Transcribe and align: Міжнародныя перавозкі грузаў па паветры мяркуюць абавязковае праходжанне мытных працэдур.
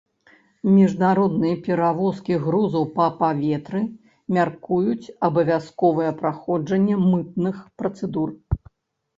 Міжнародныя 0.75 1.57
перавозкі 1.65 2.37
грузаў 2.45 2.87
па 2.95 3.05
паветры 3.21 3.81
мяркуюць 4.39 5.11
абавязковае 5.29 6.09
праходжанне 6.23 6.95
мытных 7.11 7.55
працэдур. 7.85 8.29